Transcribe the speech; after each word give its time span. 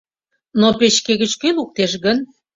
Но 0.59 0.67
печке 0.79 1.13
гыч 1.21 1.31
кӧ 1.41 1.49
луктеш 1.57 1.91
гын? 2.05 2.17